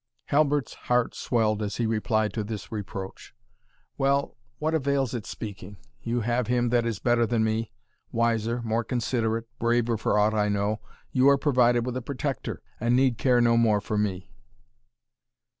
Halbert's 0.29 0.73
heart 0.89 1.13
swelled 1.13 1.61
as 1.61 1.75
he 1.77 1.85
replied 1.85 2.33
to 2.33 2.43
this 2.43 2.71
reproach. 2.71 3.35
"Well 3.99 4.35
what 4.57 4.73
avails 4.73 5.13
it 5.13 5.27
speaking? 5.27 5.77
you 6.01 6.21
have 6.21 6.47
him 6.47 6.69
that 6.69 6.87
is 6.87 6.97
better 6.97 7.27
than 7.27 7.43
me 7.43 7.71
wiser, 8.11 8.63
more 8.63 8.83
considerate 8.83 9.47
braver, 9.59 9.97
for 9.97 10.17
aught 10.17 10.33
I 10.33 10.49
know 10.49 10.79
you 11.11 11.29
are 11.29 11.37
provided 11.37 11.85
with 11.85 11.95
a 11.95 12.01
protector, 12.01 12.63
and 12.79 12.95
need 12.95 13.19
care 13.19 13.41
no 13.41 13.57
more 13.57 13.79
for 13.79 13.95
me." 13.95 14.31